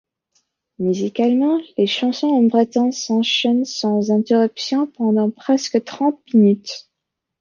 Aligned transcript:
Musicalement, 0.79 1.59
les 1.77 1.85
chansons 1.85 2.25
en 2.25 2.41
breton 2.41 2.91
s'enchaînent 2.91 3.65
sans 3.65 4.09
interruption 4.09 4.87
pendant 4.87 5.29
presque 5.29 5.83
trente 5.83 6.19
minutes. 6.33 6.89